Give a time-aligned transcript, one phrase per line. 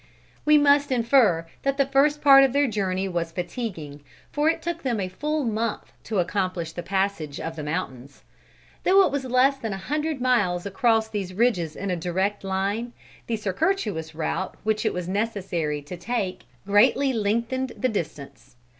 [0.45, 4.81] We must infer that the first part of their journey was fatiguing, for it took
[4.81, 8.23] them a full month to accomplish the passage of the mountains.
[8.83, 12.93] Though it was less than a hundred miles across these ridges in a direct line,
[13.27, 18.55] the circuitous route which it was necessary to take greatly lengthened the distance.